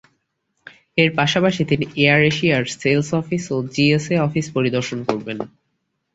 এর 0.97 1.09
পাশাপাশি 1.15 1.61
তিনি 1.65 1.85
এয়ার 2.01 2.21
এশিয়ার 2.23 2.63
সেলস 2.73 3.09
অফিস 3.13 3.43
ও 3.51 3.67
জিএসএ 3.73 4.15
অফিস 4.19 4.45
পরিদর্শন 4.55 4.99
করবেন। 5.07 5.37